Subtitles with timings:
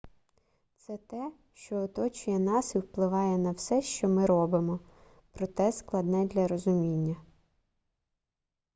[0.77, 4.79] це те що оточує нас і впливає на все що ми робимо
[5.33, 7.15] проте складне для розуміння